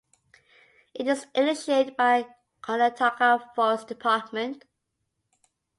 [0.95, 2.25] It is an initiate by
[2.63, 4.63] Karnataka Forest Department.